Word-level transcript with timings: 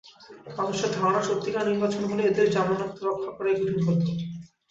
মানুষের 0.57 0.89
ধারণা, 0.95 1.21
সত্যিকার 1.23 1.69
নির্বাচন 1.69 2.03
হলে 2.05 2.23
এঁদের 2.25 2.47
জামানত 2.51 2.93
রক্ষা 3.01 3.31
করাই 3.37 3.55
কঠিন 3.57 3.79
হতো। 3.79 4.09